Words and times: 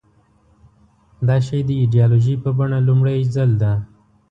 دا 1.27 1.37
شی 1.45 1.59
د 1.65 1.69
ایدیالوژۍ 1.81 2.35
په 2.43 2.49
بڼه 2.57 2.79
لومړي 2.87 3.17
ځل 3.33 3.51
ده. 3.61 3.73